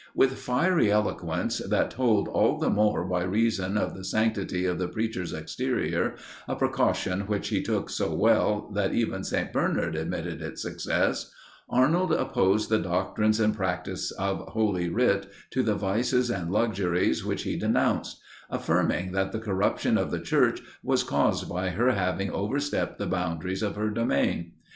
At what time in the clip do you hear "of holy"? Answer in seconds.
14.09-14.89